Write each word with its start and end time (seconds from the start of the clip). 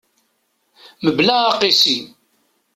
Mebla 1.03 1.37
aqisi. 1.51 1.97